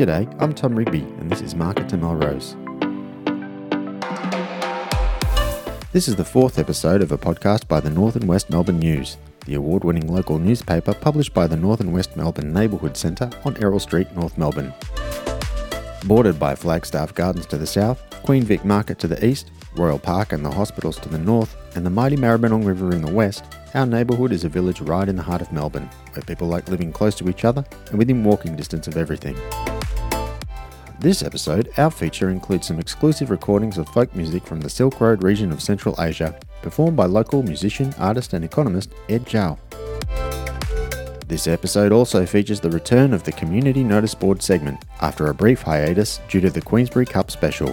G'day, 0.00 0.34
I'm 0.40 0.54
Tom 0.54 0.74
Rigby, 0.74 1.00
and 1.00 1.30
this 1.30 1.42
is 1.42 1.54
Market 1.54 1.86
to 1.90 1.98
Melrose. 1.98 2.56
This 5.92 6.08
is 6.08 6.16
the 6.16 6.24
fourth 6.24 6.58
episode 6.58 7.02
of 7.02 7.12
a 7.12 7.18
podcast 7.18 7.68
by 7.68 7.80
the 7.80 7.90
North 7.90 8.16
and 8.16 8.26
West 8.26 8.48
Melbourne 8.48 8.78
News, 8.78 9.18
the 9.44 9.56
award 9.56 9.84
winning 9.84 10.10
local 10.10 10.38
newspaper 10.38 10.94
published 10.94 11.34
by 11.34 11.46
the 11.46 11.58
North 11.58 11.80
and 11.80 11.92
West 11.92 12.16
Melbourne 12.16 12.50
Neighbourhood 12.50 12.96
Centre 12.96 13.28
on 13.44 13.62
Errol 13.62 13.78
Street, 13.78 14.10
North 14.16 14.38
Melbourne. 14.38 14.72
Bordered 16.06 16.38
by 16.38 16.54
Flagstaff 16.54 17.12
Gardens 17.12 17.44
to 17.48 17.58
the 17.58 17.66
south, 17.66 18.02
Queen 18.22 18.42
Vic 18.42 18.64
Market 18.64 18.98
to 19.00 19.06
the 19.06 19.22
east, 19.22 19.50
Royal 19.76 19.98
Park 19.98 20.32
and 20.32 20.42
the 20.42 20.50
hospitals 20.50 20.96
to 21.00 21.10
the 21.10 21.18
north, 21.18 21.54
and 21.76 21.84
the 21.84 21.90
mighty 21.90 22.16
Maribyrnong 22.16 22.64
River 22.64 22.92
in 22.92 23.02
the 23.02 23.12
west, 23.12 23.44
our 23.74 23.84
neighbourhood 23.84 24.32
is 24.32 24.44
a 24.44 24.48
village 24.48 24.80
right 24.80 25.10
in 25.10 25.16
the 25.16 25.22
heart 25.22 25.42
of 25.42 25.52
Melbourne, 25.52 25.90
where 26.14 26.22
people 26.22 26.48
like 26.48 26.70
living 26.70 26.90
close 26.90 27.14
to 27.16 27.28
each 27.28 27.44
other 27.44 27.66
and 27.90 27.98
within 27.98 28.24
walking 28.24 28.56
distance 28.56 28.88
of 28.88 28.96
everything. 28.96 29.36
This 31.00 31.22
episode, 31.22 31.72
our 31.78 31.90
feature 31.90 32.28
includes 32.28 32.66
some 32.66 32.78
exclusive 32.78 33.30
recordings 33.30 33.78
of 33.78 33.88
folk 33.88 34.14
music 34.14 34.44
from 34.44 34.60
the 34.60 34.68
Silk 34.68 35.00
Road 35.00 35.22
region 35.22 35.50
of 35.50 35.62
Central 35.62 35.94
Asia, 35.98 36.38
performed 36.60 36.94
by 36.94 37.06
local 37.06 37.42
musician, 37.42 37.94
artist, 37.96 38.34
and 38.34 38.44
economist 38.44 38.92
Ed 39.08 39.24
Zhao. 39.24 39.56
This 41.26 41.46
episode 41.46 41.90
also 41.90 42.26
features 42.26 42.60
the 42.60 42.70
return 42.70 43.14
of 43.14 43.24
the 43.24 43.32
Community 43.32 43.82
Notice 43.82 44.14
Board 44.14 44.42
segment 44.42 44.84
after 45.00 45.28
a 45.28 45.34
brief 45.34 45.62
hiatus 45.62 46.20
due 46.28 46.42
to 46.42 46.50
the 46.50 46.60
Queensberry 46.60 47.06
Cup 47.06 47.30
special. 47.30 47.68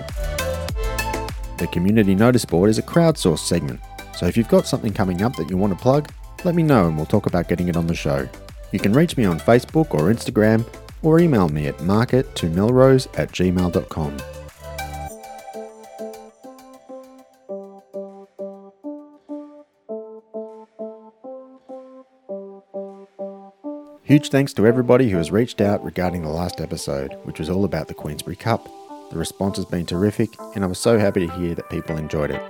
The 1.58 1.68
Community 1.74 2.16
Notice 2.16 2.46
Board 2.46 2.70
is 2.70 2.78
a 2.78 2.84
crowdsourced 2.84 3.40
segment, 3.40 3.82
so 4.16 4.26
if 4.26 4.38
you've 4.38 4.48
got 4.48 4.68
something 4.68 4.94
coming 4.94 5.22
up 5.22 5.36
that 5.36 5.50
you 5.50 5.58
want 5.58 5.78
to 5.78 5.84
plug, 5.84 6.10
let 6.46 6.56
me 6.56 6.64
know 6.64 6.88
and 6.88 6.96
we'll 6.96 7.06
talk 7.06 7.26
about 7.26 7.50
getting 7.50 7.68
it 7.68 7.76
on 7.76 7.88
the 7.88 7.94
show. 7.94 8.30
You 8.72 8.80
can 8.80 8.94
reach 8.94 9.18
me 9.18 9.26
on 9.26 9.38
Facebook 9.38 9.94
or 9.94 10.14
Instagram 10.14 10.66
or 11.08 11.22
email 11.22 11.48
me 11.48 11.68
at 11.68 11.78
market2melrose 11.78 13.08
at 13.18 13.32
gmail.com. 13.32 14.18
Huge 24.04 24.30
thanks 24.30 24.54
to 24.54 24.68
everybody 24.68 25.10
who 25.10 25.16
has 25.16 25.32
reached 25.32 25.62
out 25.62 25.82
regarding 25.82 26.24
the 26.24 26.30
last 26.30 26.60
episode, 26.60 27.14
which 27.24 27.40
was 27.40 27.50
all 27.50 27.64
about 27.64 27.88
the 27.88 27.94
Queensberry 27.94 28.36
Cup. 28.36 28.68
The 29.10 29.18
response 29.18 29.56
has 29.56 29.66
been 29.66 29.86
terrific, 29.86 30.30
and 30.56 30.64
I 30.66 30.68
was 30.68 30.80
so 30.80 31.00
happy 31.00 31.26
to 31.26 31.34
hear 31.36 31.56
that 31.56 31.70
people 31.70 31.96
enjoyed 31.96 32.32
it. 32.32 32.42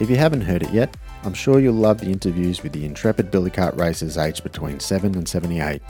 If 0.00 0.10
you 0.10 0.16
haven't 0.16 0.42
heard 0.42 0.62
it 0.62 0.70
yet, 0.70 0.94
I'm 1.22 1.32
sure 1.32 1.60
you'll 1.60 1.74
love 1.74 2.00
the 2.00 2.10
interviews 2.10 2.62
with 2.62 2.72
the 2.72 2.84
intrepid 2.84 3.30
billy 3.30 3.50
cart 3.50 3.74
racers 3.76 4.18
aged 4.18 4.42
between 4.42 4.80
7 4.80 5.14
and 5.14 5.26
78. 5.26 5.80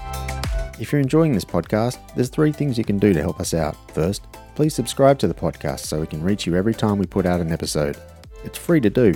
If 0.82 0.90
you're 0.90 1.00
enjoying 1.00 1.32
this 1.32 1.44
podcast, 1.44 2.00
there's 2.16 2.28
three 2.28 2.50
things 2.50 2.76
you 2.76 2.82
can 2.82 2.98
do 2.98 3.12
to 3.12 3.20
help 3.20 3.38
us 3.38 3.54
out. 3.54 3.76
First, 3.92 4.26
please 4.56 4.74
subscribe 4.74 5.16
to 5.20 5.28
the 5.28 5.32
podcast 5.32 5.86
so 5.86 6.00
we 6.00 6.08
can 6.08 6.20
reach 6.20 6.44
you 6.44 6.56
every 6.56 6.74
time 6.74 6.98
we 6.98 7.06
put 7.06 7.24
out 7.24 7.38
an 7.38 7.52
episode. 7.52 7.96
It's 8.42 8.58
free 8.58 8.80
to 8.80 8.90
do. 8.90 9.14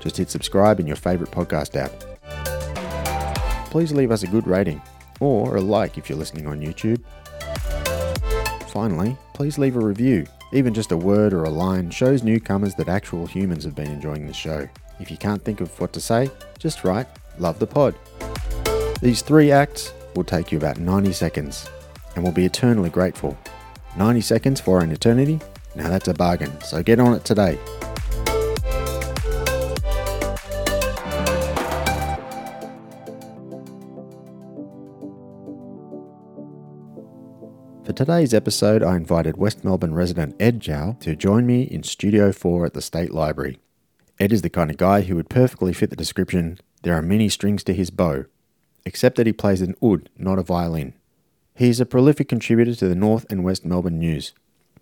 Just 0.00 0.16
hit 0.16 0.28
subscribe 0.28 0.80
in 0.80 0.88
your 0.88 0.96
favourite 0.96 1.32
podcast 1.32 1.76
app. 1.76 1.92
Please 3.70 3.92
leave 3.92 4.10
us 4.10 4.24
a 4.24 4.26
good 4.26 4.48
rating, 4.48 4.82
or 5.20 5.54
a 5.54 5.60
like 5.60 5.98
if 5.98 6.08
you're 6.08 6.18
listening 6.18 6.48
on 6.48 6.60
YouTube. 6.60 7.00
Finally, 8.70 9.16
please 9.34 9.56
leave 9.56 9.76
a 9.76 9.86
review. 9.86 10.26
Even 10.52 10.74
just 10.74 10.90
a 10.90 10.96
word 10.96 11.32
or 11.32 11.44
a 11.44 11.48
line 11.48 11.92
shows 11.92 12.24
newcomers 12.24 12.74
that 12.74 12.88
actual 12.88 13.24
humans 13.24 13.62
have 13.62 13.76
been 13.76 13.92
enjoying 13.92 14.26
the 14.26 14.32
show. 14.32 14.68
If 14.98 15.12
you 15.12 15.16
can't 15.16 15.44
think 15.44 15.60
of 15.60 15.78
what 15.78 15.92
to 15.92 16.00
say, 16.00 16.28
just 16.58 16.82
write, 16.82 17.06
love 17.38 17.60
the 17.60 17.68
pod. 17.68 17.94
These 19.00 19.22
three 19.22 19.52
acts 19.52 19.92
will 20.16 20.24
take 20.24 20.52
you 20.52 20.58
about 20.58 20.78
90 20.78 21.12
seconds 21.12 21.68
and 22.14 22.22
we'll 22.22 22.32
be 22.32 22.44
eternally 22.44 22.90
grateful. 22.90 23.36
90 23.96 24.20
seconds 24.20 24.60
for 24.60 24.80
an 24.80 24.90
eternity? 24.90 25.40
Now 25.74 25.88
that's 25.88 26.08
a 26.08 26.14
bargain, 26.14 26.60
so 26.60 26.82
get 26.82 27.00
on 27.00 27.14
it 27.14 27.24
today. 27.24 27.58
For 37.84 37.92
today's 37.92 38.32
episode, 38.32 38.82
I 38.82 38.96
invited 38.96 39.36
West 39.36 39.64
Melbourne 39.64 39.94
resident 39.94 40.36
Ed 40.40 40.60
Zhao 40.60 40.98
to 41.00 41.14
join 41.14 41.46
me 41.46 41.62
in 41.62 41.82
Studio 41.82 42.32
4 42.32 42.66
at 42.66 42.74
the 42.74 42.80
State 42.80 43.12
Library. 43.12 43.58
Ed 44.18 44.32
is 44.32 44.42
the 44.42 44.50
kind 44.50 44.70
of 44.70 44.76
guy 44.76 45.02
who 45.02 45.16
would 45.16 45.28
perfectly 45.28 45.72
fit 45.72 45.90
the 45.90 45.96
description 45.96 46.58
there 46.84 46.94
are 46.94 47.02
many 47.02 47.30
strings 47.30 47.64
to 47.64 47.72
his 47.72 47.90
bow, 47.90 48.26
except 48.84 49.16
that 49.16 49.26
he 49.26 49.32
plays 49.32 49.60
an 49.60 49.74
oud, 49.82 50.08
not 50.16 50.38
a 50.38 50.42
violin. 50.42 50.94
He 51.54 51.68
is 51.68 51.80
a 51.80 51.86
prolific 51.86 52.28
contributor 52.28 52.74
to 52.74 52.88
the 52.88 52.94
North 52.94 53.26
and 53.30 53.44
West 53.44 53.64
Melbourne 53.64 53.98
News, 53.98 54.32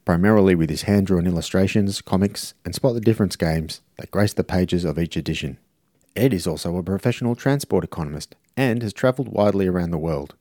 primarily 0.04 0.54
with 0.54 0.70
his 0.70 0.82
hand 0.82 1.06
drawn 1.06 1.26
illustrations, 1.26 2.00
comics, 2.00 2.54
and 2.64 2.74
spot 2.74 2.94
the 2.94 3.00
difference 3.00 3.36
games 3.36 3.80
that 3.98 4.10
grace 4.10 4.32
the 4.32 4.44
pages 4.44 4.84
of 4.84 4.98
each 4.98 5.16
edition. 5.16 5.58
Ed 6.16 6.34
is 6.34 6.46
also 6.46 6.76
a 6.76 6.82
professional 6.82 7.34
transport 7.34 7.84
economist 7.84 8.34
and 8.56 8.82
has 8.82 8.92
travelled 8.92 9.28
widely 9.28 9.66
around 9.66 9.90
the 9.90 9.98
world. 9.98 10.34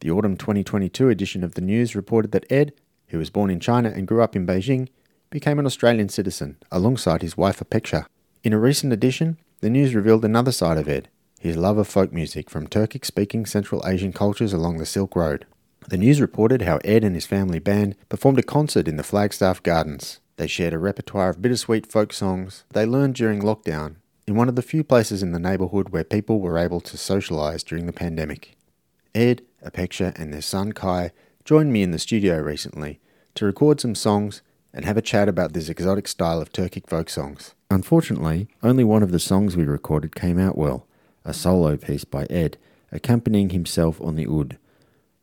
The 0.00 0.10
autumn 0.10 0.36
2022 0.36 1.08
edition 1.08 1.42
of 1.42 1.54
the 1.54 1.60
News 1.60 1.96
reported 1.96 2.32
that 2.32 2.50
Ed, 2.50 2.72
who 3.08 3.18
was 3.18 3.30
born 3.30 3.50
in 3.50 3.60
China 3.60 3.88
and 3.88 4.06
grew 4.06 4.22
up 4.22 4.36
in 4.36 4.46
Beijing, 4.46 4.88
became 5.30 5.58
an 5.58 5.66
Australian 5.66 6.08
citizen 6.08 6.56
alongside 6.70 7.22
his 7.22 7.36
wife 7.36 7.60
Apeksha. 7.60 8.06
In 8.44 8.52
a 8.52 8.58
recent 8.58 8.92
edition, 8.92 9.38
the 9.60 9.70
news 9.70 9.94
revealed 9.94 10.24
another 10.24 10.52
side 10.52 10.76
of 10.76 10.88
Ed, 10.88 11.08
his 11.38 11.56
love 11.56 11.78
of 11.78 11.86
folk 11.86 12.12
music 12.12 12.50
from 12.50 12.66
Turkic 12.66 13.04
speaking 13.04 13.46
Central 13.46 13.82
Asian 13.86 14.12
cultures 14.12 14.52
along 14.52 14.78
the 14.78 14.86
Silk 14.86 15.14
Road. 15.14 15.46
The 15.88 15.98
news 15.98 16.20
reported 16.20 16.62
how 16.62 16.78
Ed 16.84 17.04
and 17.04 17.14
his 17.14 17.26
family 17.26 17.58
band 17.58 17.94
performed 18.08 18.38
a 18.38 18.42
concert 18.42 18.88
in 18.88 18.96
the 18.96 19.02
Flagstaff 19.02 19.62
Gardens. 19.62 20.20
They 20.36 20.46
shared 20.46 20.72
a 20.72 20.78
repertoire 20.78 21.30
of 21.30 21.40
bittersweet 21.40 21.86
folk 21.86 22.12
songs 22.12 22.64
they 22.70 22.84
learned 22.84 23.14
during 23.14 23.40
lockdown 23.40 23.96
in 24.26 24.34
one 24.34 24.48
of 24.48 24.56
the 24.56 24.62
few 24.62 24.82
places 24.82 25.22
in 25.22 25.32
the 25.32 25.38
neighbourhood 25.38 25.90
where 25.90 26.04
people 26.04 26.40
were 26.40 26.58
able 26.58 26.80
to 26.80 26.96
socialise 26.96 27.64
during 27.64 27.86
the 27.86 27.92
pandemic. 27.92 28.56
Ed, 29.14 29.42
Apeksha, 29.64 30.18
and 30.18 30.32
their 30.32 30.42
son 30.42 30.72
Kai 30.72 31.12
joined 31.44 31.72
me 31.72 31.82
in 31.82 31.92
the 31.92 31.98
studio 31.98 32.40
recently 32.40 33.00
to 33.34 33.46
record 33.46 33.80
some 33.80 33.94
songs 33.94 34.42
and 34.74 34.84
have 34.84 34.96
a 34.96 35.02
chat 35.02 35.28
about 35.28 35.52
this 35.52 35.68
exotic 35.68 36.08
style 36.08 36.42
of 36.42 36.52
Turkic 36.52 36.88
folk 36.88 37.08
songs. 37.08 37.54
Unfortunately, 37.70 38.48
only 38.62 38.84
one 38.84 39.02
of 39.02 39.12
the 39.12 39.18
songs 39.18 39.56
we 39.56 39.64
recorded 39.64 40.14
came 40.14 40.38
out 40.38 40.58
well, 40.58 40.85
a 41.26 41.34
solo 41.34 41.76
piece 41.76 42.04
by 42.04 42.24
Ed, 42.30 42.56
accompanying 42.90 43.50
himself 43.50 44.00
on 44.00 44.16
the 44.16 44.26
oud. 44.26 44.56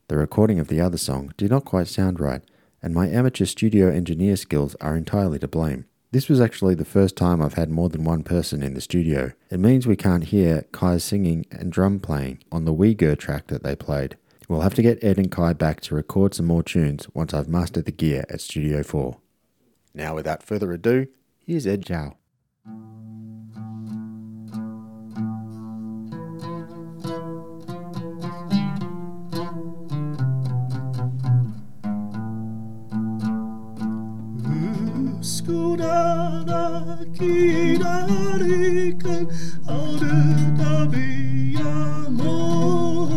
The 0.09 0.17
recording 0.17 0.59
of 0.59 0.67
the 0.67 0.81
other 0.81 0.97
song 0.97 1.33
did 1.37 1.49
not 1.49 1.65
quite 1.65 1.87
sound 1.87 2.19
right, 2.19 2.43
and 2.81 2.93
my 2.93 3.07
amateur 3.07 3.45
studio 3.45 3.89
engineer 3.89 4.35
skills 4.35 4.75
are 4.81 4.95
entirely 4.95 5.39
to 5.39 5.47
blame. 5.47 5.85
This 6.11 6.29
was 6.29 6.39
actually 6.39 6.75
the 6.75 6.85
first 6.85 7.15
time 7.15 7.41
I've 7.41 7.55
had 7.55 7.71
more 7.71 7.89
than 7.89 8.03
one 8.03 8.21
person 8.21 8.61
in 8.61 8.75
the 8.75 8.81
studio. 8.81 9.31
It 9.49 9.59
means 9.59 9.87
we 9.87 9.95
can't 9.95 10.25
hear 10.25 10.65
Kai's 10.71 11.03
singing 11.03 11.47
and 11.49 11.71
drum 11.71 11.99
playing 11.99 12.43
on 12.51 12.65
the 12.65 12.73
Uyghur 12.73 13.17
track 13.17 13.47
that 13.47 13.63
they 13.63 13.75
played. 13.75 14.17
We'll 14.47 14.61
have 14.61 14.75
to 14.75 14.83
get 14.83 15.03
Ed 15.03 15.17
and 15.17 15.31
Kai 15.31 15.53
back 15.53 15.81
to 15.81 15.95
record 15.95 16.35
some 16.35 16.45
more 16.45 16.61
tunes 16.61 17.07
once 17.15 17.33
I've 17.33 17.47
mastered 17.47 17.85
the 17.85 17.91
gear 17.91 18.25
at 18.29 18.41
Studio 18.41 18.83
4. 18.83 19.17
Now, 19.95 20.13
without 20.13 20.43
further 20.43 20.71
ado, 20.73 21.07
here's 21.39 21.65
Ed 21.65 21.85
Zhao. 21.85 22.15
giderken 37.19 38.53
adeta 39.67 40.91
bir 40.91 41.59
yağmur. 41.59 43.11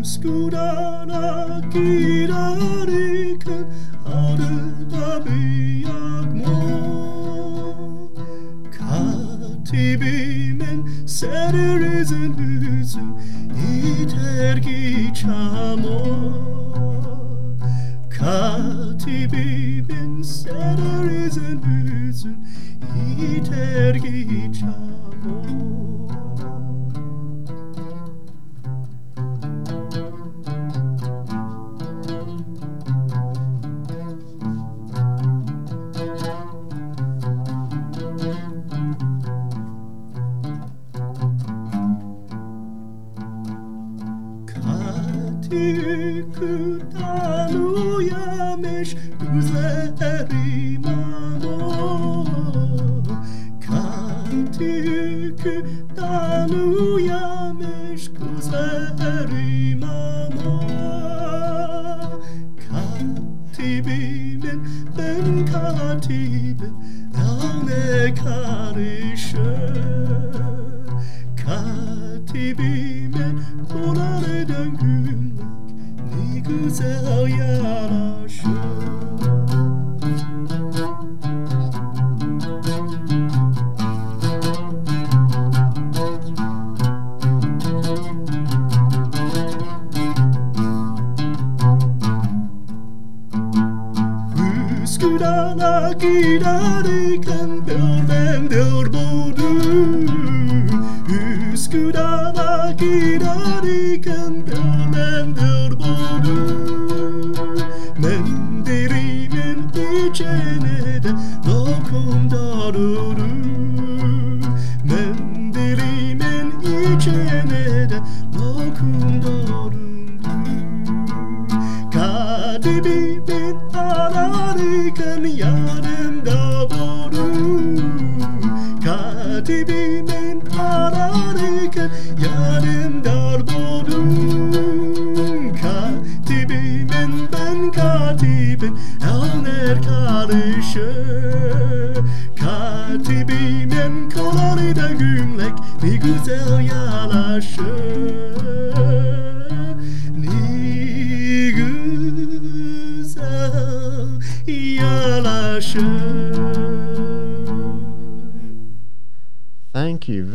Üsküdar'a 0.00 1.60
giderken 1.72 3.64
adeta 4.06 5.24
bir 5.24 5.86
yağmur. 5.86 6.90
Katibimin 9.58 10.80
serizin 11.06 12.34
hüzü 12.38 13.06
iter 14.02 14.62
ki 14.62 15.12
çamur. 15.14 16.50
Katibimin 18.10 18.69
itergi 23.40 24.48
chamo 24.56 25.36
Kati 44.50 45.66
kutanuya 46.34 48.24
giderken 96.00 97.66
Dör 97.66 98.02
ben 98.08 98.50
dör 98.50 98.86
budur. 98.86 100.10
Üsküdar'a 101.52 102.72
giderken 102.72 104.39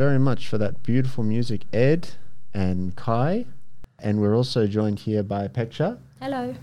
very 0.05 0.19
much 0.19 0.47
for 0.47 0.59
that 0.59 0.83
beautiful 0.83 1.23
music, 1.23 1.61
Ed 1.73 2.09
and 2.53 2.95
Kai. 2.95 3.43
And 3.97 4.21
we're 4.21 4.35
also 4.35 4.67
joined 4.67 4.99
here 4.99 5.23
by 5.23 5.47
Pecha. 5.47 5.97
Hello. 6.21 6.53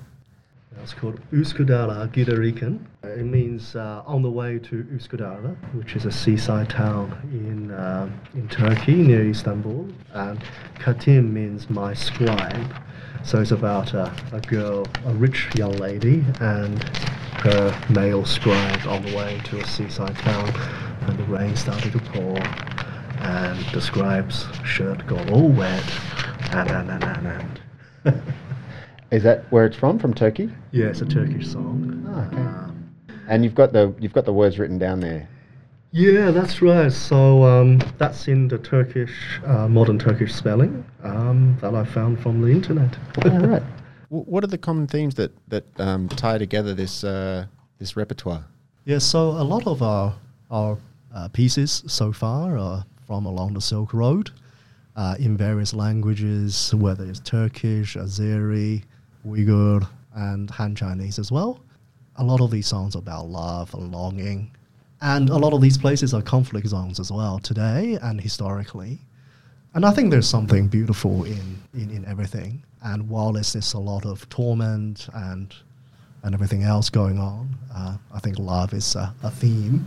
It's 0.80 0.94
called 0.94 1.18
Üsküdar'a 1.32 2.06
Gideriken. 2.14 2.78
It 3.02 3.26
means 3.26 3.74
uh, 3.74 4.04
on 4.06 4.22
the 4.22 4.30
way 4.30 4.60
to 4.60 4.84
Üsküdar, 4.96 5.56
which 5.74 5.96
is 5.96 6.04
a 6.04 6.12
seaside 6.12 6.70
town 6.70 7.06
in 7.32 7.72
uh, 7.72 8.08
in 8.34 8.46
Turkey 8.48 8.94
near 8.94 9.28
Istanbul. 9.28 9.88
And 10.12 10.38
Katim 10.76 11.32
means 11.32 11.68
my 11.68 11.94
scribe. 11.94 12.72
So 13.24 13.40
it's 13.40 13.50
about 13.50 13.92
a, 13.92 14.14
a 14.32 14.40
girl, 14.40 14.86
a 15.04 15.14
rich 15.14 15.48
young 15.56 15.76
lady, 15.78 16.24
and 16.38 16.80
her 17.46 17.76
male 17.90 18.24
scribe 18.24 18.86
on 18.86 19.02
the 19.02 19.16
way 19.16 19.40
to 19.46 19.58
a 19.58 19.66
seaside 19.66 20.16
town. 20.18 20.48
And 21.08 21.18
the 21.18 21.24
rain 21.24 21.56
started 21.56 21.92
to 21.92 21.98
pour, 21.98 22.38
and 23.22 23.58
the 23.72 23.80
scribe's 23.80 24.46
shirt 24.64 25.06
got 25.06 25.30
all 25.30 25.48
wet. 25.48 25.84
And 26.52 26.70
and 26.70 26.90
and 26.90 27.04
and. 27.04 27.26
and. 28.06 28.22
Is 29.10 29.22
that 29.24 29.44
where 29.52 29.66
it's 29.66 29.76
from? 29.76 29.98
From 29.98 30.14
Turkey? 30.14 30.50
Yeah, 30.70 30.86
it's 30.86 31.02
a 31.02 31.06
Turkish 31.06 31.46
song. 31.48 32.04
Oh, 32.08 32.20
okay. 32.22 32.36
Um, 32.42 32.90
And 33.28 33.44
you've 33.44 33.54
got 33.54 33.72
the 33.72 33.94
you've 34.00 34.12
got 34.14 34.24
the 34.24 34.32
words 34.32 34.58
written 34.58 34.78
down 34.78 35.00
there. 35.00 35.28
yeah, 35.90 36.30
that's 36.30 36.62
right. 36.62 36.90
So 36.90 37.44
um, 37.44 37.80
that's 37.98 38.26
in 38.28 38.48
the 38.48 38.56
Turkish, 38.58 39.12
uh, 39.46 39.68
modern 39.68 39.98
Turkish 39.98 40.32
spelling 40.34 40.82
um, 41.02 41.56
that 41.60 41.74
I 41.74 41.84
found 41.84 42.20
from 42.20 42.40
the 42.40 42.48
internet. 42.48 42.96
All 43.24 43.30
right. 43.46 43.62
W- 44.10 44.24
What 44.30 44.44
are 44.44 44.48
the 44.48 44.58
common 44.58 44.86
themes 44.86 45.14
that 45.16 45.30
that 45.48 45.64
um, 45.78 46.08
tie 46.08 46.38
together 46.38 46.72
this 46.74 47.04
uh, 47.04 47.44
this 47.78 47.96
repertoire? 47.96 48.44
Yeah, 48.86 48.98
so 48.98 49.18
a 49.32 49.44
lot 49.44 49.66
of 49.66 49.82
our 49.82 50.14
our 50.50 50.78
uh, 51.14 51.28
pieces 51.28 51.84
so 51.86 52.12
far 52.12 52.56
are 52.56 52.84
from 53.06 53.26
along 53.26 53.54
the 53.54 53.60
Silk 53.60 53.92
Road, 53.92 54.30
uh, 54.96 55.16
in 55.18 55.36
various 55.36 55.74
languages, 55.74 56.74
whether 56.74 57.04
it's 57.04 57.20
Turkish, 57.20 57.96
Azeri, 57.96 58.84
Uyghur, 59.26 59.86
and 60.14 60.50
Han 60.50 60.74
Chinese 60.74 61.18
as 61.18 61.32
well. 61.32 61.60
A 62.16 62.24
lot 62.24 62.40
of 62.40 62.50
these 62.50 62.66
songs 62.66 62.94
are 62.94 62.98
about 62.98 63.28
love 63.28 63.72
and 63.74 63.90
longing, 63.90 64.50
and 65.00 65.30
a 65.30 65.36
lot 65.36 65.52
of 65.52 65.60
these 65.60 65.78
places 65.78 66.12
are 66.14 66.22
conflict 66.22 66.66
zones 66.68 67.00
as 67.00 67.10
well 67.10 67.38
today 67.38 67.98
and 68.02 68.20
historically. 68.20 69.00
And 69.74 69.86
I 69.86 69.90
think 69.90 70.10
there's 70.10 70.28
something 70.28 70.68
beautiful 70.68 71.24
in, 71.24 71.62
in, 71.72 71.90
in 71.90 72.04
everything. 72.04 72.62
And 72.82 73.08
while 73.08 73.32
there's 73.32 73.52
this 73.54 73.72
a 73.72 73.78
lot 73.78 74.04
of 74.04 74.28
torment 74.28 75.08
and 75.14 75.54
and 76.24 76.34
everything 76.34 76.62
else 76.62 76.88
going 76.88 77.18
on, 77.18 77.48
uh, 77.74 77.96
I 78.14 78.20
think 78.20 78.38
love 78.38 78.72
is 78.74 78.94
a, 78.94 79.12
a 79.24 79.30
theme 79.30 79.84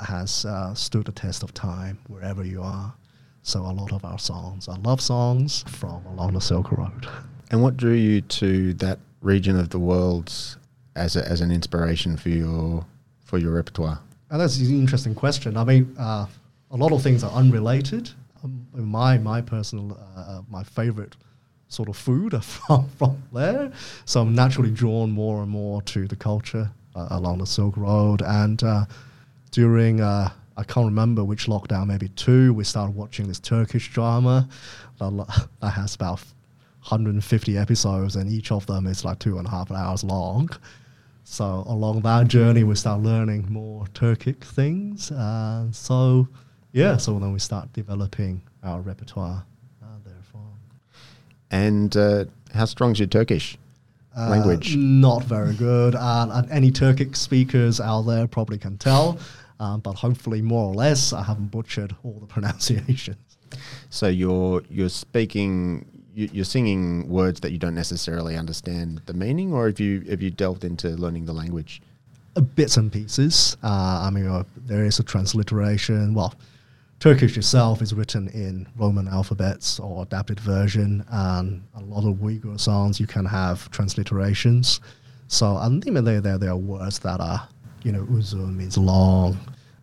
has 0.00 0.44
uh, 0.44 0.74
stood 0.74 1.06
the 1.06 1.12
test 1.12 1.42
of 1.42 1.52
time 1.54 1.98
wherever 2.08 2.44
you 2.44 2.62
are. 2.62 2.94
So 3.42 3.60
a 3.60 3.72
lot 3.72 3.92
of 3.92 4.04
our 4.04 4.18
songs 4.18 4.68
are 4.68 4.78
love 4.78 5.00
songs 5.00 5.64
from 5.66 6.06
along 6.06 6.34
the 6.34 6.40
Silk 6.40 6.70
Road. 6.70 7.08
And 7.50 7.62
what 7.62 7.76
drew 7.76 7.92
you 7.92 8.20
to 8.20 8.72
that 8.74 8.98
region 9.20 9.58
of 9.58 9.70
the 9.70 9.78
world 9.78 10.32
as 10.94 11.16
a, 11.16 11.28
as 11.28 11.40
an 11.40 11.50
inspiration 11.50 12.16
for 12.16 12.28
your 12.28 12.86
for 13.24 13.38
your 13.38 13.52
repertoire? 13.52 13.98
And 14.30 14.40
that's 14.40 14.58
an 14.58 14.78
interesting 14.78 15.14
question. 15.14 15.56
I 15.56 15.64
mean, 15.64 15.94
uh, 15.98 16.26
a 16.70 16.76
lot 16.76 16.92
of 16.92 17.02
things 17.02 17.24
are 17.24 17.32
unrelated. 17.32 18.10
Um, 18.44 18.66
my 18.72 19.18
my 19.18 19.40
personal 19.40 19.98
uh, 20.16 20.42
my 20.48 20.62
favorite 20.62 21.16
sort 21.68 21.88
of 21.88 21.96
food 21.96 22.34
are 22.38 22.42
from 22.42 22.88
from 22.96 23.22
there, 23.32 23.72
so 24.04 24.22
I'm 24.22 24.34
naturally 24.34 24.70
drawn 24.70 25.10
more 25.10 25.42
and 25.42 25.50
more 25.50 25.82
to 25.82 26.06
the 26.06 26.16
culture 26.16 26.70
uh, 26.94 27.08
along 27.10 27.38
the 27.38 27.46
Silk 27.46 27.76
Road. 27.76 28.22
And 28.22 28.62
uh, 28.62 28.84
during 29.52 30.00
uh, 30.00 30.30
I 30.56 30.64
can't 30.64 30.86
remember 30.86 31.22
which 31.24 31.46
lockdown, 31.46 31.86
maybe 31.86 32.08
two, 32.08 32.52
we 32.52 32.64
started 32.64 32.94
watching 32.96 33.28
this 33.28 33.38
Turkish 33.40 33.90
drama 33.92 34.48
that, 34.98 35.48
that 35.60 35.70
has 35.70 35.94
about 35.94 36.20
150 36.82 37.56
episodes, 37.56 38.16
and 38.16 38.28
each 38.30 38.50
of 38.50 38.66
them 38.66 38.86
is 38.86 39.04
like 39.04 39.18
two 39.20 39.38
and 39.38 39.46
a 39.46 39.50
half 39.50 39.70
hours 39.70 40.02
long. 40.04 40.48
So 41.24 41.62
along 41.68 42.00
that 42.02 42.26
journey, 42.28 42.64
we 42.64 42.74
start 42.74 43.00
learning 43.00 43.46
more 43.48 43.86
Turkic 43.94 44.38
things. 44.42 45.10
Uh, 45.12 45.70
so 45.70 46.26
yeah, 46.72 46.96
so 46.96 47.18
then 47.18 47.32
we 47.32 47.38
start 47.38 47.72
developing 47.72 48.42
our 48.64 48.80
repertoire. 48.80 49.44
Uh, 49.82 49.86
therefore, 50.04 50.50
And 51.50 51.96
uh, 51.96 52.24
how 52.52 52.64
strong's 52.64 52.98
your 52.98 53.08
Turkish 53.08 53.56
Uh, 54.16 54.28
language? 54.30 54.76
not 54.76 55.22
very 55.24 55.54
good. 55.54 55.94
Uh, 55.94 56.28
and 56.32 56.50
any 56.50 56.70
Turkic 56.72 57.14
speakers 57.16 57.80
out 57.80 58.02
there 58.02 58.26
probably 58.26 58.58
can 58.58 58.76
tell, 58.76 59.18
um, 59.62 59.80
but 59.80 59.94
hopefully, 60.04 60.42
more 60.42 60.66
or 60.70 60.74
less, 60.74 61.12
I 61.12 61.22
haven't 61.30 61.50
butchered 61.56 61.92
all 62.04 62.18
the 62.20 62.26
pronunciations. 62.34 63.16
So 63.90 64.06
you're 64.08 64.62
you're 64.76 64.88
speaking 65.04 65.84
you- 66.14 66.30
you're 66.36 66.44
singing 66.56 67.08
words 67.18 67.40
that 67.40 67.50
you 67.52 67.58
don't 67.64 67.74
necessarily 67.84 68.34
understand 68.36 69.00
the 69.06 69.14
meaning, 69.24 69.52
or 69.56 69.62
have 69.70 69.80
you 69.80 70.00
have 70.10 70.20
you 70.22 70.30
delved 70.30 70.64
into 70.64 70.88
learning 71.04 71.24
the 71.26 71.32
language? 71.42 71.80
uh, 72.36 72.40
bits 72.58 72.76
and 72.78 72.90
pieces. 72.90 73.56
Uh, 73.62 74.06
I 74.06 74.10
mean, 74.14 74.26
uh, 74.26 74.44
there 74.70 74.84
is 74.90 74.98
a 74.98 75.02
transliteration. 75.02 76.14
Well, 76.14 76.32
Turkish 76.98 77.36
itself 77.36 77.82
is 77.82 77.92
written 77.92 78.28
in 78.28 78.66
Roman 78.82 79.06
alphabets 79.08 79.78
or 79.80 80.02
adapted 80.04 80.40
version, 80.40 81.04
and 81.10 81.62
a 81.74 81.82
lot 81.94 82.04
of 82.08 82.14
Uyghur 82.24 82.58
songs 82.58 82.98
you 83.00 83.06
can 83.06 83.26
have 83.26 83.70
transliterations. 83.70 84.80
So 85.28 85.46
ultimately, 85.70 86.20
there 86.20 86.38
there 86.38 86.50
are 86.56 86.56
words 86.74 86.98
that 87.00 87.20
are, 87.20 87.40
you 87.84 87.92
know, 87.92 88.02
uzun 88.04 88.56
means 88.56 88.76
long, 88.78 89.38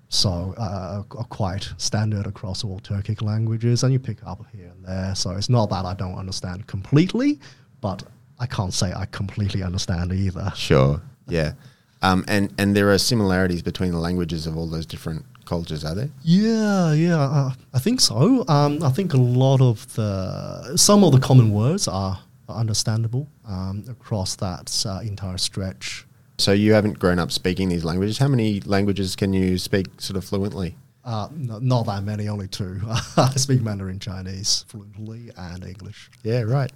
so 0.09 0.53
uh, 0.57 1.03
are 1.17 1.23
quite 1.25 1.71
standard 1.77 2.25
across 2.25 2.63
all 2.63 2.79
Turkic 2.79 3.21
languages, 3.21 3.83
and 3.83 3.93
you 3.93 3.99
pick 3.99 4.17
up 4.25 4.43
here 4.51 4.71
and 4.75 4.85
there. 4.85 5.15
So 5.15 5.31
it's 5.31 5.49
not 5.49 5.69
that 5.69 5.85
I 5.85 5.93
don't 5.93 6.15
understand 6.15 6.67
completely, 6.67 7.39
but 7.81 8.03
I 8.39 8.45
can't 8.45 8.73
say 8.73 8.93
I 8.93 9.05
completely 9.05 9.63
understand 9.63 10.11
either. 10.13 10.51
Sure. 10.55 11.01
Yeah. 11.27 11.53
Um, 12.01 12.23
and 12.27 12.53
and 12.57 12.75
there 12.75 12.91
are 12.91 12.97
similarities 12.97 13.61
between 13.61 13.91
the 13.91 13.99
languages 13.99 14.47
of 14.47 14.55
all 14.57 14.67
those 14.67 14.85
different 14.85 15.25
cultures, 15.45 15.83
are 15.83 15.95
there? 15.95 16.09
Yeah, 16.23 16.93
yeah, 16.93 17.19
uh, 17.19 17.51
I 17.73 17.79
think 17.79 17.99
so. 17.99 18.45
Um, 18.47 18.81
I 18.83 18.89
think 18.89 19.13
a 19.13 19.17
lot 19.17 19.61
of 19.61 19.93
the 19.95 20.77
some 20.77 21.03
of 21.03 21.11
the 21.11 21.19
common 21.19 21.51
words 21.51 21.87
are, 21.87 22.19
are 22.47 22.57
understandable 22.57 23.27
um, 23.45 23.83
across 23.89 24.35
that 24.37 24.85
uh, 24.85 24.99
entire 25.03 25.37
stretch. 25.37 26.05
So 26.39 26.53
you 26.53 26.73
haven't 26.73 26.97
grown 26.99 27.19
up 27.19 27.31
speaking 27.33 27.67
these 27.69 27.83
languages. 27.83 28.17
How 28.17 28.29
many 28.29 28.61
languages 28.61 29.15
can 29.15 29.33
you 29.33 29.57
speak 29.57 29.87
sort 29.97 30.15
of 30.17 30.23
fluently? 30.23 30.75
Uh, 31.03 31.27
no, 31.35 31.59
not 31.59 31.85
that 31.87 32.03
many, 32.03 32.29
only 32.29 32.47
two. 32.47 32.79
I 33.17 33.31
speak 33.35 33.61
Mandarin 33.61 33.99
Chinese 33.99 34.63
fluently 34.69 35.31
and 35.35 35.65
English. 35.65 36.09
Yeah, 36.23 36.41
right. 36.43 36.71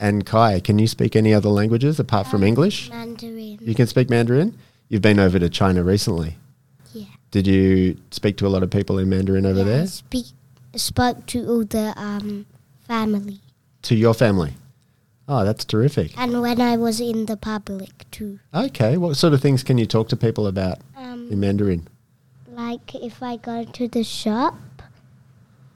And 0.00 0.26
Kai, 0.26 0.58
can 0.60 0.78
you 0.80 0.88
speak 0.88 1.14
any 1.14 1.32
other 1.32 1.48
languages 1.50 2.00
apart 2.00 2.26
from 2.26 2.42
English? 2.42 2.90
Mandarin. 2.90 3.58
You 3.60 3.74
can 3.76 3.86
speak 3.86 4.10
Mandarin. 4.10 4.58
You've 4.88 5.02
been 5.02 5.20
over 5.20 5.38
to 5.38 5.48
China 5.48 5.84
recently. 5.84 6.36
yeah. 6.92 7.04
Did 7.30 7.46
you 7.46 7.98
speak 8.10 8.36
to 8.38 8.46
a 8.46 8.48
lot 8.48 8.62
of 8.64 8.70
people 8.70 8.98
in 8.98 9.08
Mandarin 9.08 9.46
over 9.46 9.58
Yeah, 9.60 9.64
I 9.64 9.68
there? 9.68 9.86
Speak, 9.86 10.26
spoke 10.74 11.26
to 11.26 11.46
all 11.48 11.64
the 11.64 11.92
um, 11.96 12.46
family. 12.88 13.40
To 13.82 13.94
your 13.94 14.14
family? 14.14 14.54
Oh, 15.28 15.44
that's 15.44 15.64
terrific. 15.64 16.16
And 16.16 16.40
when 16.40 16.60
I 16.60 16.76
was 16.76 17.00
in 17.00 17.26
the 17.26 17.36
public 17.36 18.08
too. 18.10 18.38
Okay, 18.54 18.96
what 18.96 19.16
sort 19.16 19.34
of 19.34 19.40
things 19.40 19.62
can 19.62 19.76
you 19.76 19.86
talk 19.86 20.08
to 20.10 20.16
people 20.16 20.46
about 20.46 20.78
um, 20.96 21.28
in 21.30 21.40
Mandarin? 21.40 21.88
like 22.56 22.94
if 22.94 23.22
I 23.22 23.36
go 23.36 23.64
to 23.64 23.86
the 23.86 24.02
shop 24.02 24.56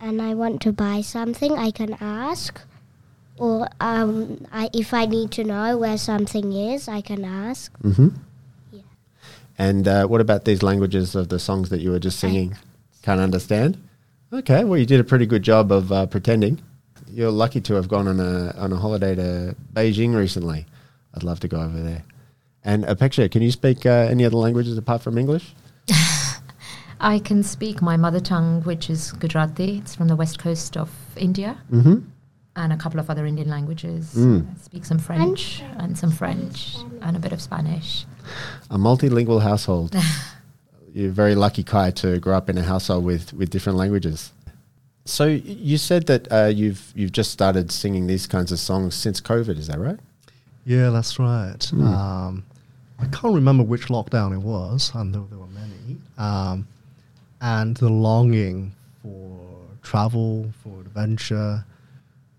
and 0.00 0.21
I 0.21 0.35
want 0.35 0.62
to 0.62 0.73
buy 0.73 1.02
something, 1.02 1.52
I 1.59 1.71
can 1.71 1.97
ask. 2.00 2.61
Or 3.37 3.69
um, 3.80 4.47
I, 4.52 4.71
if 4.73 4.92
I 4.92 5.07
need 5.07 5.30
to 5.33 5.45
know 5.45 5.76
where 5.76 5.99
something 5.99 6.52
is, 6.52 6.88
I 6.88 7.00
can 7.00 7.25
ask. 7.25 7.73
Mm-hmm. 7.80 8.09
Yeah. 8.73 8.80
And 9.59 9.87
uh, 9.87 10.07
what 10.07 10.21
about 10.21 10.47
these 10.47 10.62
languages 10.62 11.14
of 11.14 11.28
the 11.28 11.38
songs 11.38 11.69
that 11.69 11.80
you 11.80 11.90
were 11.90 11.99
just 11.99 12.19
singing? 12.19 12.57
Can't 13.02 13.21
understand? 13.21 13.83
Okay, 14.33 14.64
well, 14.64 14.78
you 14.78 14.87
did 14.87 15.00
a 15.00 15.04
pretty 15.04 15.26
good 15.26 15.42
job 15.42 15.73
of 15.73 15.90
uh, 15.92 16.07
pretending. 16.07 16.61
You're 17.12 17.31
lucky 17.31 17.61
to 17.62 17.75
have 17.75 17.88
gone 17.88 18.07
on 18.09 18.21
a, 18.21 18.55
on 18.57 18.73
a 18.73 18.76
holiday 18.76 19.14
to 19.14 19.57
Beijing 19.73 20.14
recently. 20.17 20.67
I'd 21.14 21.23
love 21.23 21.40
to 21.40 21.49
go 21.49 21.61
over 21.61 21.81
there. 21.81 22.05
And 22.64 22.85
Apeksha, 22.85 23.31
can 23.31 23.43
you 23.43 23.50
speak 23.50 23.85
uh, 23.87 23.90
any 24.11 24.25
other 24.25 24.37
languages 24.37 24.76
apart 24.79 25.02
from 25.02 25.19
English? 25.19 25.55
I 27.00 27.19
can 27.19 27.43
speak 27.43 27.81
my 27.81 27.97
mother 27.97 28.21
tongue, 28.21 28.62
which 28.62 28.90
is 28.90 29.12
Gujarati. 29.12 29.79
It's 29.79 29.95
from 29.95 30.09
the 30.09 30.17
west 30.17 30.38
coast 30.38 30.76
of 30.76 30.90
India, 31.17 31.59
Mm-hmm. 31.73 32.00
and 32.57 32.73
a 32.73 32.76
couple 32.76 33.00
of 33.00 33.09
other 33.09 33.25
Indian 33.25 33.49
languages. 33.49 34.14
Mm. 34.14 34.47
I 34.55 34.59
speak 34.62 34.85
some 34.85 34.99
French 34.99 35.62
and 35.79 35.97
some 35.97 36.11
French 36.11 36.76
and 37.00 37.17
a 37.17 37.21
bit 37.21 37.33
of 37.33 37.40
Spanish. 37.40 38.05
A 38.71 38.76
multilingual 38.76 39.40
household. 39.43 39.97
You're 40.93 41.11
very 41.12 41.35
lucky, 41.35 41.62
Kai, 41.62 41.90
to 41.93 42.19
grow 42.19 42.37
up 42.37 42.50
in 42.50 42.59
a 42.59 42.62
household 42.62 43.05
with, 43.05 43.33
with 43.33 43.49
different 43.49 43.79
languages. 43.79 44.33
So 45.11 45.26
you 45.26 45.76
said 45.76 46.07
that 46.07 46.31
uh, 46.33 46.47
you've 46.47 46.93
you've 46.95 47.11
just 47.11 47.33
started 47.33 47.73
singing 47.73 48.07
these 48.07 48.29
kinds 48.29 48.52
of 48.52 48.61
songs 48.61 48.95
since 48.95 49.21
COVID. 49.21 49.59
Is 49.59 49.67
that 49.67 49.81
right? 49.81 49.99
Yeah, 50.64 50.90
that's 50.90 51.19
right. 51.19 51.73
Um, 51.73 52.45
I 53.00 53.07
can't 53.07 53.35
remember 53.35 53.64
which 53.64 53.87
lockdown 53.87 54.33
it 54.33 54.38
was, 54.38 54.93
and 54.95 55.12
there, 55.12 55.23
there 55.29 55.38
were 55.38 55.47
many. 55.49 55.97
Um, 56.17 56.69
and 57.40 57.76
the 57.76 57.88
longing 57.88 58.73
for 59.02 59.40
travel, 59.83 60.52
for 60.62 60.81
adventure, 60.81 61.64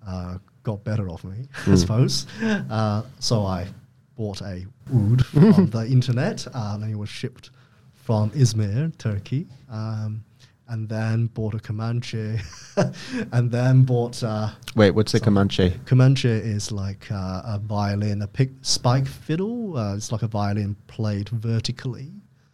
uh, 0.08 0.38
got 0.63 0.82
better 0.86 1.10
of 1.10 1.24
me, 1.25 1.48
I 1.68 1.75
suppose. 1.75 2.25
Uh, 2.42 3.04
so 3.20 3.46
I 3.46 3.68
bought 4.16 4.42
a 4.42 4.66
oud 4.94 5.25
from 5.25 5.70
the 5.72 5.88
internet, 5.88 6.48
uh, 6.48 6.78
and 6.80 6.90
it 6.90 6.96
was 6.96 7.10
shipped 7.10 7.50
from 7.96 8.30
Izmir, 8.32 8.98
Turkey. 8.98 9.48
Um, 9.70 10.24
and 10.72 10.88
then 10.90 11.28
bought 11.28 11.54
a 11.54 11.58
kamancheh, 11.58 12.40
and 13.34 13.51
then 13.51 13.84
bought 13.84 14.24
uh, 14.24 14.50
Wait, 14.75 14.92
what's 14.92 15.12
the 15.12 15.20
kamancheh? 15.20 15.78
Kamancheh 15.86 16.42
is 16.56 16.72
like 16.72 17.12
uh, 17.12 17.42
a 17.46 17.60
violin, 17.62 18.22
a 18.22 18.28
pick 18.28 18.50
spike 18.62 19.06
fiddle. 19.06 19.78
Uh, 19.78 19.96
it's 19.96 20.12
like 20.12 20.22
a 20.24 20.28
violin 20.28 20.75
played 20.88 21.30
vertically. 21.30 22.12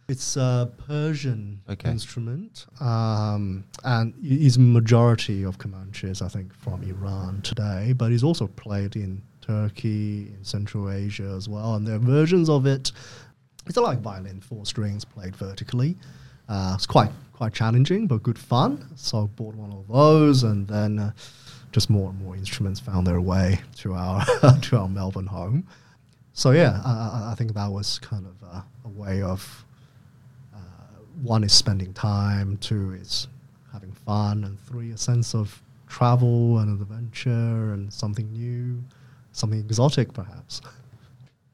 It's 0.08 0.36
a 0.36 0.70
Persian 0.86 1.60
Okay. 1.68 1.90
instrument, 1.90 2.66
um, 2.80 3.64
and 3.84 4.14
is 4.22 4.58
majority 4.58 5.44
of 5.44 5.58
kamanchehs, 5.58 6.22
I 6.22 6.28
think, 6.28 6.52
from 6.54 6.82
Iran 6.82 7.42
today. 7.42 7.92
But 7.92 8.10
it's 8.12 8.22
also 8.24 8.46
played 8.48 8.96
in 8.96 9.22
Turkey, 9.42 10.32
in 10.34 10.42
Central 10.42 10.90
Asia 10.90 11.34
as 11.36 11.48
well. 11.48 11.74
And 11.76 11.86
there 11.86 11.96
are 11.96 12.00
versions 12.00 12.48
of 12.48 12.66
it. 12.66 12.90
It's 13.66 13.76
a 13.76 13.82
like 13.82 14.00
violin, 14.00 14.40
four 14.40 14.64
strings 14.66 15.04
played 15.04 15.36
vertically. 15.36 15.96
Uh, 16.48 16.72
it's 16.74 16.86
quite 16.86 17.10
quite 17.38 17.54
challenging, 17.54 18.08
but 18.08 18.22
good 18.24 18.38
fun. 18.38 18.84
So 18.96 19.22
I 19.22 19.26
bought 19.26 19.54
one 19.54 19.72
of 19.72 19.86
those, 19.86 20.42
and 20.42 20.66
then 20.66 20.98
uh, 20.98 21.12
just 21.70 21.88
more 21.88 22.10
and 22.10 22.20
more 22.20 22.34
instruments 22.34 22.80
found 22.80 23.06
their 23.06 23.20
way 23.20 23.60
to 23.76 23.94
our 23.94 24.24
to 24.62 24.76
our 24.76 24.88
Melbourne 24.88 25.26
home. 25.26 25.64
So 26.32 26.50
yeah, 26.50 26.80
I, 26.84 27.30
I- 27.30 27.34
think 27.36 27.54
that 27.54 27.70
was 27.70 27.98
kind 28.00 28.26
of 28.26 28.48
a, 28.48 28.64
a 28.84 28.88
way 28.88 29.22
of 29.22 29.64
uh, 30.52 30.58
one 31.22 31.44
is 31.44 31.52
spending 31.52 31.92
time, 31.94 32.56
two 32.56 32.92
is 32.94 33.28
having 33.72 33.92
fun, 33.92 34.42
and 34.44 34.58
three 34.66 34.90
a 34.90 34.98
sense 34.98 35.32
of 35.34 35.62
travel 35.88 36.58
and 36.58 36.80
adventure 36.80 37.72
and 37.72 37.92
something 37.92 38.32
new, 38.32 38.82
something 39.32 39.60
exotic 39.60 40.12
perhaps. 40.12 40.60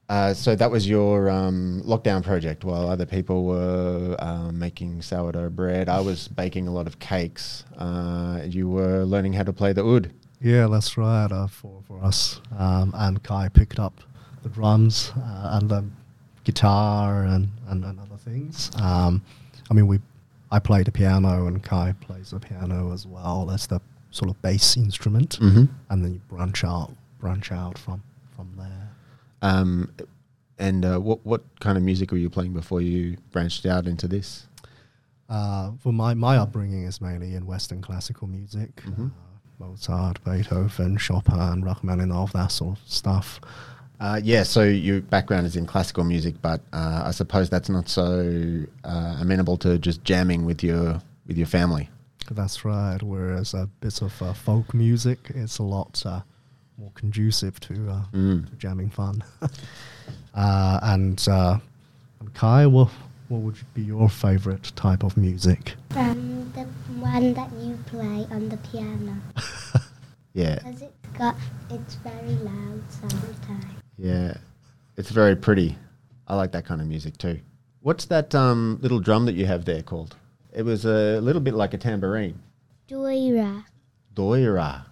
Uh, 0.07 0.33
so 0.35 0.55
that 0.55 0.69
was 0.69 0.87
your 0.87 1.29
um, 1.31 1.81
lockdown 1.83 2.23
project 2.23 2.63
while 2.63 2.87
other 2.89 3.07
people 3.07 3.43
were 3.45 4.15
um, 4.19 4.57
making 4.59 5.01
sourdough 5.01 5.49
bread. 5.49 5.89
I 5.89 5.99
was 5.99 6.27
baking 6.27 6.67
a 6.67 6.71
lot 6.71 6.85
of 6.85 6.99
cakes. 6.99 7.65
Uh, 7.77 8.41
you 8.45 8.69
were 8.69 9.03
learning 9.03 9.33
how 9.33 9.43
to 9.43 9.53
play 9.53 9.73
the 9.73 9.83
oud. 9.83 10.11
Yeah, 10.41 10.67
that's 10.67 10.95
right. 10.97 11.31
Uh, 11.31 11.47
for 11.47 11.81
for 11.87 12.03
us, 12.03 12.39
um, 12.57 12.91
and 12.95 13.21
Kai 13.23 13.49
picked 13.49 13.79
up 13.79 13.99
the 14.43 14.49
drums 14.49 15.11
uh, 15.17 15.57
and 15.59 15.69
the 15.69 15.83
guitar 16.43 17.23
and, 17.23 17.49
and, 17.69 17.83
and 17.83 17.99
other 17.99 18.17
things. 18.17 18.69
Um, 18.79 19.23
I 19.71 19.73
mean, 19.73 19.87
we 19.87 19.99
I 20.51 20.59
play 20.59 20.83
the 20.83 20.91
piano 20.91 21.47
and 21.47 21.63
Kai 21.63 21.95
plays 21.99 22.29
the 22.29 22.39
piano 22.39 22.93
as 22.93 23.07
well. 23.07 23.47
That's 23.47 23.65
the 23.65 23.81
sort 24.11 24.29
of 24.29 24.39
bass 24.43 24.77
instrument, 24.77 25.39
Mhm. 25.39 25.67
and 25.89 26.05
then 26.05 26.13
you 26.13 26.21
branch 26.29 26.63
out 26.63 26.91
branch 27.19 27.51
out 27.51 27.79
from 27.79 28.03
from 28.35 28.51
there. 28.55 28.89
Um, 29.45 29.91
and 30.57 30.85
uh, 30.85 30.99
what 30.99 31.25
what 31.25 31.41
kind 31.59 31.77
of 31.77 31.83
music 31.83 32.11
were 32.11 32.17
you 32.17 32.29
playing 32.29 32.53
before 32.53 32.81
you 32.81 33.17
branched 33.31 33.65
out 33.65 33.85
into 33.87 34.07
this? 34.07 34.47
Uh, 35.29 35.71
for 35.79 35.91
my 35.93 36.13
my 36.13 36.37
upbringing 36.37 36.83
is 36.83 37.01
mainly 37.01 37.35
in 37.35 37.45
Western 37.45 37.81
classical 37.81 38.27
music, 38.27 38.75
Mhm. 38.85 39.07
uh, 39.07 39.09
Mozart, 39.59 40.23
Beethoven, 40.23 40.97
Chopin, 40.97 41.63
Rachmaninoff, 41.63 42.31
that 42.33 42.51
sort 42.51 42.77
of 42.79 42.87
stuff. 42.87 43.39
Uh, 43.99 44.19
yeah, 44.23 44.43
so 44.43 44.61
your 44.63 45.01
background 45.01 45.45
is 45.47 45.55
in 45.55 45.65
classical 45.65 46.03
music, 46.03 46.35
but 46.41 46.61
uh, 46.73 47.03
I 47.05 47.11
suppose 47.11 47.49
that's 47.49 47.69
not 47.69 47.87
so 47.89 48.63
uh, 48.83 49.17
amenable 49.21 49.57
to 49.57 49.77
just 49.77 50.03
jamming 50.03 50.45
with 50.45 50.63
your 50.63 51.01
with 51.27 51.37
your 51.37 51.47
family. 51.47 51.89
That's 52.31 52.65
right. 52.65 53.01
Whereas 53.01 53.53
a 53.53 53.69
bit 53.81 54.01
of 54.01 54.21
uh, 54.21 54.33
folk 54.33 54.73
music 54.73 55.19
it's 55.35 55.57
a 55.59 55.63
lot 55.63 56.01
uh, 56.05 56.21
more 56.77 56.91
conducive 56.93 57.59
to, 57.61 57.73
uh, 57.89 58.03
Mm. 58.13 58.49
to 58.49 58.55
jamming 58.57 58.89
fun. 58.89 59.23
uh, 60.33 60.79
and, 60.83 61.25
uh, 61.29 61.57
and 62.19 62.33
Kai, 62.33 62.65
what, 62.67 62.89
what 63.29 63.41
would 63.41 63.55
be 63.73 63.81
your 63.83 64.09
favorite 64.09 64.71
type 64.75 65.03
of 65.03 65.15
music? 65.17 65.75
Um, 65.95 66.51
the 66.53 66.63
one 66.99 67.33
that 67.33 67.51
you 67.53 67.77
play 67.85 68.27
on 68.31 68.49
the 68.49 68.57
piano. 68.57 69.17
Yeah, 70.33 70.55
Because 70.55 70.81
it's 70.81 71.17
got, 71.17 71.35
it's 71.69 71.95
very 71.95 72.33
loud 72.43 72.81
sometimes. 72.89 73.65
yeah, 73.97 74.33
it's 74.97 75.09
very 75.09 75.33
pretty. 75.33 75.77
I 76.27 76.35
like 76.35 76.51
that 76.51 76.65
kind 76.65 76.81
of 76.81 76.87
music 76.87 77.17
too. 77.17 77.39
What's 77.79 78.03
that 78.07 78.35
um, 78.35 78.77
little 78.81 78.99
drum 78.99 79.23
that 79.27 79.35
you 79.35 79.45
have 79.45 79.63
there 79.63 79.81
called? 79.81 80.17
It 80.51 80.63
was 80.63 80.83
a 80.85 81.21
little 81.21 81.39
bit 81.41 81.53
like 81.53 81.73
a 81.73 81.77
tambourine. 81.77 82.37
Doira. 82.89 83.63
Doira. 84.13 84.83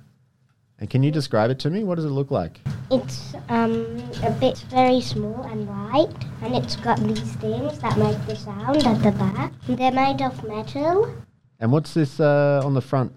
And 0.83 0.89
can 0.89 1.01
you 1.01 1.11
describe 1.11 1.49
it 1.49 1.59
to 1.59 1.69
me? 1.69 1.85
What 1.85 1.95
does 1.95 2.03
it 2.03 2.09
look 2.09 2.29
like? 2.29 2.59
It's 2.91 3.33
um, 3.47 4.03
a 4.21 4.31
bit 4.31 4.57
very 4.69 4.99
small 4.99 5.41
and 5.43 5.65
white, 5.65 6.11
and 6.41 6.53
it's 6.53 6.75
got 6.75 6.99
these 6.99 7.21
things 7.37 7.79
that 7.79 7.97
make 7.97 8.19
the 8.25 8.35
sound 8.35 8.85
at 8.85 9.01
the 9.01 9.11
back. 9.13 9.53
They're 9.65 9.93
made 9.93 10.21
of 10.21 10.43
metal. 10.43 11.15
And 11.61 11.71
what's 11.71 11.93
this 11.93 12.19
uh, 12.19 12.61
on 12.65 12.73
the 12.73 12.81
front? 12.81 13.13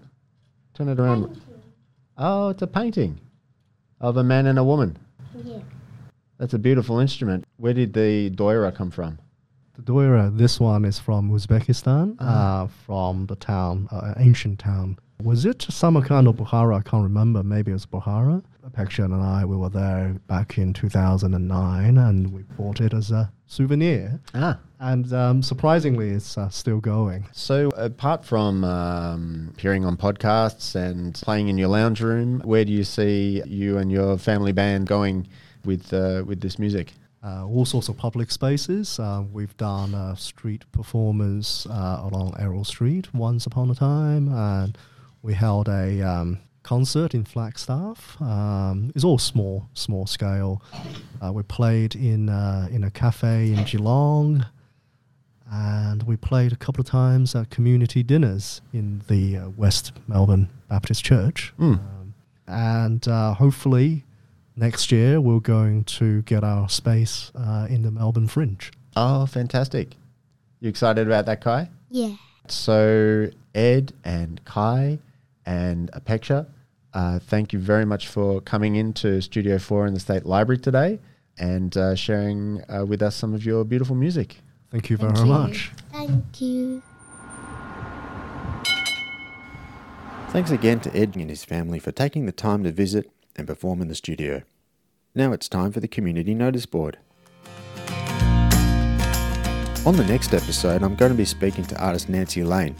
Turn 0.75 0.87
it 0.87 0.97
around. 0.97 1.41
Oh, 2.17 2.47
it's 2.47 2.61
a 2.61 2.67
painting 2.67 3.19
of 3.99 4.15
a 4.15 4.23
man 4.23 4.45
and 4.45 4.57
a 4.57 4.63
woman. 4.63 4.97
Yeah. 5.35 5.59
That's 6.37 6.53
a 6.53 6.59
beautiful 6.59 6.99
instrument. 6.99 7.43
Where 7.57 7.73
did 7.73 7.91
the 7.91 8.29
doira 8.29 8.73
come 8.73 8.91
from? 8.91 9.19
The 9.75 9.81
Doira, 9.81 10.35
this 10.35 10.57
one 10.57 10.85
is 10.85 10.99
from 10.99 11.29
Uzbekistan, 11.31 12.15
Ah. 12.21 12.63
uh, 12.63 12.67
from 12.85 13.25
the 13.25 13.35
town, 13.35 13.89
uh, 13.91 14.13
ancient 14.17 14.57
town 14.57 14.97
Was 15.23 15.45
it 15.45 15.63
Samarkand 15.63 16.27
or 16.27 16.33
Bukhara? 16.33 16.79
I 16.79 16.81
can't 16.81 17.03
remember. 17.03 17.41
Maybe 17.43 17.71
it 17.71 17.73
was 17.73 17.85
Bukhara. 17.85 18.43
Pekshan 18.71 19.05
and 19.05 19.23
I, 19.23 19.45
we 19.45 19.55
were 19.55 19.69
there 19.69 20.15
back 20.27 20.57
in 20.57 20.73
2009 20.73 21.97
and 21.97 22.33
we 22.33 22.43
bought 22.43 22.81
it 22.81 22.93
as 22.93 23.11
a 23.11 23.31
souvenir. 23.47 24.19
Ah. 24.35 24.59
And 24.79 25.11
um, 25.13 25.41
surprisingly, 25.41 26.09
it's 26.09 26.37
uh, 26.37 26.49
still 26.49 26.79
going. 26.79 27.25
So, 27.31 27.69
apart 27.69 28.23
from 28.23 28.63
um, 28.63 29.47
appearing 29.53 29.85
on 29.85 29.97
podcasts 29.97 30.75
and 30.75 31.15
playing 31.15 31.47
in 31.47 31.57
your 31.57 31.69
lounge 31.69 32.01
room, 32.01 32.41
where 32.41 32.63
do 32.63 32.71
you 32.71 32.83
see 32.83 33.41
you 33.45 33.79
and 33.79 33.91
your 33.91 34.19
family 34.19 34.51
band 34.51 34.85
going 34.85 35.27
with 35.65 35.91
uh, 35.93 36.23
with 36.27 36.41
this 36.41 36.59
music? 36.59 36.93
Uh, 37.23 37.47
all 37.47 37.65
sorts 37.65 37.89
of 37.89 37.97
public 37.97 38.29
spaces. 38.29 38.99
Uh, 38.99 39.23
we've 39.33 39.57
done 39.57 39.95
uh, 39.95 40.13
street 40.15 40.63
performers 40.71 41.65
uh, 41.71 42.01
along 42.03 42.35
Errol 42.37 42.63
Street 42.63 43.11
once 43.15 43.47
upon 43.47 43.71
a 43.71 43.75
time, 43.75 44.31
and 44.31 44.77
we 45.27 45.33
held 45.33 45.67
a 45.67 46.01
um, 46.01 46.39
concert 46.63 47.13
in 47.13 47.25
Flagstaff. 47.25 48.19
Um, 48.21 48.93
it's 48.95 49.03
all 49.03 49.17
small, 49.17 49.67
small 49.73 50.07
scale. 50.07 50.63
Uh, 51.21 51.33
we 51.33 51.43
played 51.43 51.95
in 51.95 52.29
uh, 52.29 52.69
in 52.71 52.85
a 52.85 52.89
cafe 52.89 53.51
in 53.51 53.65
Geelong, 53.65 54.45
and 55.51 56.03
we 56.03 56.15
played 56.15 56.53
a 56.53 56.55
couple 56.55 56.79
of 56.79 56.87
times 56.87 57.35
at 57.35 57.49
community 57.49 58.03
dinners 58.03 58.61
in 58.71 59.01
the 59.09 59.37
uh, 59.37 59.49
West 59.49 59.91
Melbourne 60.07 60.47
Baptist 60.69 61.03
Church. 61.03 61.53
Mm. 61.59 61.73
Um, 61.73 62.13
and 62.47 63.05
uh, 63.05 63.33
hopefully 63.33 64.05
next 64.55 64.93
year 64.93 65.19
we're 65.19 65.41
going 65.41 65.83
to 65.83 66.21
get 66.21 66.41
our 66.45 66.69
space 66.69 67.33
uh, 67.35 67.67
in 67.69 67.81
the 67.81 67.91
Melbourne 67.91 68.29
Fringe. 68.29 68.71
Oh, 68.95 69.25
fantastic! 69.25 69.89
You 70.61 70.69
excited 70.69 71.05
about 71.05 71.25
that, 71.25 71.41
Kai? 71.41 71.69
Yeah. 71.89 72.15
So, 72.47 73.29
Ed 73.53 73.91
and 74.05 74.43
Kai 74.45 74.99
and 75.47 75.89
Apeksha, 75.93 76.45
uh, 76.93 77.19
thank 77.19 77.53
you 77.53 77.59
very 77.59 77.85
much 77.85 78.07
for 78.09 78.41
coming 78.41 78.75
into 78.75 79.21
Studio 79.21 79.57
4 79.57 79.87
in 79.87 79.93
the 79.93 79.99
State 79.99 80.25
Library 80.25 80.59
today 80.59 80.99
and 81.39 81.75
uh, 81.77 81.95
sharing 81.95 82.61
uh, 82.69 82.85
with 82.85 83.01
us 83.01 83.15
some 83.15 83.33
of 83.33 83.45
your 83.45 83.63
beautiful 83.63 83.95
music. 83.95 84.41
Thank 84.71 84.89
you 84.89 84.97
Thank 84.97 85.15
very 85.15 85.27
you. 85.27 85.33
much. 85.33 85.71
Thank 85.93 86.41
you. 86.41 86.83
Thanks 90.29 90.51
again 90.51 90.81
to 90.81 90.95
Ed 90.95 91.15
and 91.15 91.29
his 91.29 91.45
family 91.45 91.79
for 91.79 91.93
taking 91.93 92.25
the 92.25 92.33
time 92.33 92.65
to 92.65 92.71
visit 92.71 93.09
and 93.37 93.47
perform 93.47 93.81
in 93.81 93.87
the 93.87 93.95
studio. 93.95 94.43
Now 95.15 95.31
it's 95.31 95.47
time 95.47 95.71
for 95.71 95.79
the 95.79 95.87
community 95.87 96.35
notice 96.35 96.65
board. 96.65 96.97
On 99.85 99.95
the 99.95 100.05
next 100.05 100.33
episode, 100.33 100.83
I'm 100.83 100.95
going 100.95 101.11
to 101.13 101.17
be 101.17 101.23
speaking 101.23 101.63
to 101.65 101.81
artist 101.81 102.09
Nancy 102.09 102.43
Lane. 102.43 102.75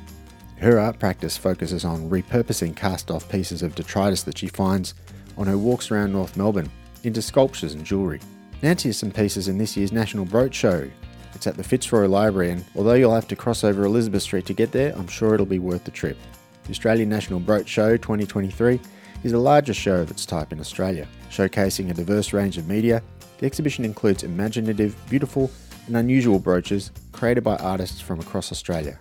Her 0.59 0.79
art 0.79 0.97
practice 0.97 1.37
focuses 1.37 1.85
on 1.85 2.09
repurposing 2.09 2.75
cast 2.75 3.11
off 3.11 3.29
pieces 3.29 3.61
of 3.61 3.75
detritus 3.75 4.23
that 4.23 4.39
she 4.39 4.47
finds 4.47 4.95
on 5.37 5.45
her 5.45 5.57
walks 5.57 5.91
around 5.91 6.11
North 6.11 6.35
Melbourne 6.35 6.71
into 7.03 7.21
sculptures 7.21 7.75
and 7.75 7.85
jewellery. 7.85 8.19
Nancy 8.63 8.89
has 8.89 8.97
some 8.97 9.11
pieces 9.11 9.47
in 9.47 9.59
this 9.59 9.77
year's 9.77 9.91
National 9.91 10.25
Brooch 10.25 10.55
Show. 10.55 10.89
It's 11.35 11.45
at 11.45 11.57
the 11.57 11.63
Fitzroy 11.63 12.07
Library, 12.07 12.49
and 12.49 12.65
although 12.75 12.95
you'll 12.95 13.13
have 13.13 13.27
to 13.27 13.35
cross 13.35 13.63
over 13.63 13.85
Elizabeth 13.85 14.23
Street 14.23 14.47
to 14.47 14.53
get 14.53 14.71
there, 14.71 14.95
I'm 14.97 15.07
sure 15.07 15.35
it'll 15.35 15.45
be 15.45 15.59
worth 15.59 15.83
the 15.83 15.91
trip. 15.91 16.17
The 16.63 16.71
Australian 16.71 17.07
National 17.07 17.39
Brooch 17.39 17.67
Show 17.67 17.95
2023 17.95 18.79
is 19.23 19.31
the 19.33 19.37
largest 19.37 19.79
show 19.79 19.97
of 19.97 20.09
its 20.09 20.25
type 20.25 20.51
in 20.51 20.59
Australia, 20.59 21.07
showcasing 21.29 21.91
a 21.91 21.93
diverse 21.93 22.33
range 22.33 22.57
of 22.57 22.67
media. 22.67 23.03
The 23.37 23.45
exhibition 23.45 23.85
includes 23.85 24.23
imaginative, 24.23 24.95
beautiful, 25.07 25.51
and 25.85 25.97
unusual 25.97 26.39
brooches 26.39 26.91
created 27.11 27.43
by 27.43 27.57
artists 27.57 28.01
from 28.01 28.19
across 28.19 28.51
Australia. 28.51 28.97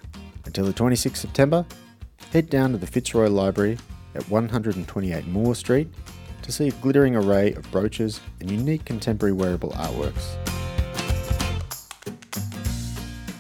Until 0.47 0.65
the 0.65 0.73
26th 0.73 1.17
September, 1.17 1.67
head 2.33 2.49
down 2.49 2.73
to 2.73 2.79
the 2.79 2.87
Fitzroy 2.87 3.29
Library 3.29 3.77
at 4.15 4.29
128 4.31 5.27
Moore 5.27 5.55
Street 5.55 5.89
to 6.43 6.53
see 6.53 6.69
a 6.69 6.73
glittering 6.73 7.17
array 7.17 7.53
of 7.55 7.71
brooches 7.71 8.21
and 8.41 8.51
unique 8.51 8.85
contemporary 8.85 9.33
wearable 9.33 9.71
artworks. 9.73 10.37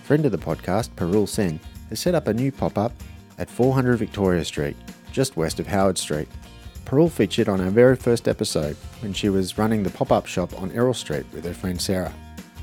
Friend 0.02 0.24
of 0.24 0.32
the 0.32 0.38
podcast, 0.38 0.90
Parul 0.90 1.28
Sen, 1.28 1.58
has 1.88 2.00
set 2.00 2.14
up 2.14 2.26
a 2.26 2.34
new 2.34 2.52
pop 2.52 2.76
up 2.76 2.92
at 3.38 3.48
400 3.48 3.96
Victoria 3.96 4.44
Street, 4.44 4.76
just 5.12 5.36
west 5.36 5.60
of 5.60 5.66
Howard 5.66 5.98
Street. 5.98 6.28
Parul 6.84 7.10
featured 7.10 7.48
on 7.48 7.60
our 7.60 7.70
very 7.70 7.96
first 7.96 8.28
episode 8.28 8.76
when 9.00 9.12
she 9.12 9.28
was 9.28 9.58
running 9.58 9.82
the 9.82 9.90
pop 9.90 10.12
up 10.12 10.26
shop 10.26 10.60
on 10.60 10.70
Errol 10.72 10.94
Street 10.94 11.26
with 11.32 11.44
her 11.44 11.54
friend 11.54 11.80
Sarah. 11.80 12.12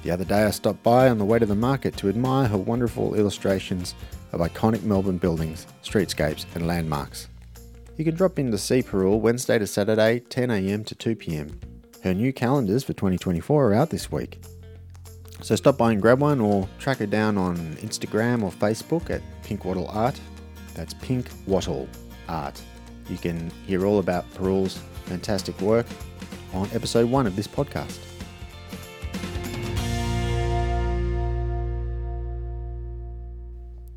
The 0.04 0.12
other 0.12 0.26
day 0.26 0.44
I 0.44 0.52
stopped 0.52 0.84
by 0.84 1.10
on 1.10 1.18
the 1.18 1.26
way 1.26 1.40
to 1.40 1.46
the 1.46 1.56
market 1.56 1.96
to 1.98 2.10
admire 2.10 2.48
her 2.48 2.58
wonderful 2.58 3.16
illustrations 3.16 3.96
of 4.34 4.42
iconic 4.42 4.84
Melbourne 4.84 5.18
buildings, 5.18 5.68
streetscapes, 5.84 6.46
and 6.56 6.68
landmarks. 6.68 7.30
You 7.96 8.04
can 8.04 8.16
drop 8.16 8.40
in 8.40 8.52
to 8.52 8.58
see 8.58 8.82
Parul 8.82 9.20
Wednesday 9.20 9.60
to 9.60 9.68
Saturday, 9.68 10.22
10am 10.22 10.86
to 10.88 10.96
2pm. 10.96 11.54
Her 12.04 12.14
new 12.14 12.34
calendars 12.34 12.84
for 12.84 12.94
2024 12.94 13.68
are 13.68 13.74
out 13.74 13.92
this 13.92 14.12
week. 14.12 14.42
So 15.42 15.56
stop 15.56 15.78
by 15.78 15.92
and 15.92 16.02
grab 16.02 16.20
one 16.20 16.42
or 16.42 16.68
track 16.80 16.98
her 16.98 17.06
down 17.06 17.38
on 17.38 17.58
Instagram 17.76 18.44
or 18.44 18.52
Facebook 18.52 19.10
at 19.10 19.22
Pink 19.44 19.64
Wattle 19.64 19.88
Art. 19.90 20.20
That's 20.74 20.94
Pink 20.96 21.30
Wattle 21.46 21.88
Art. 22.28 22.60
You 23.10 23.18
can 23.18 23.52
hear 23.68 23.86
all 23.86 24.00
about 24.00 24.30
Parul's 24.34 24.80
fantastic 25.06 25.60
work 25.62 25.86
on 26.54 26.70
episode 26.74 27.10
one 27.10 27.28
of 27.28 27.36
this 27.36 27.48
podcast. 27.48 28.13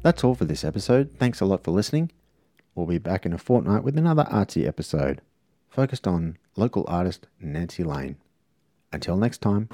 That's 0.06 0.22
all 0.22 0.36
for 0.36 0.44
this 0.44 0.62
episode. 0.62 1.10
Thanks 1.18 1.40
a 1.40 1.44
lot 1.44 1.64
for 1.64 1.72
listening. 1.72 2.12
We'll 2.76 2.86
be 2.86 2.96
back 2.96 3.26
in 3.26 3.32
a 3.32 3.38
fortnight 3.38 3.82
with 3.82 3.98
another 3.98 4.22
artsy 4.30 4.64
episode 4.64 5.20
focused 5.68 6.06
on 6.06 6.38
local 6.54 6.84
artist 6.86 7.26
Nancy 7.40 7.82
Lane. 7.82 8.14
Until 8.92 9.16
next 9.16 9.38
time. 9.38 9.68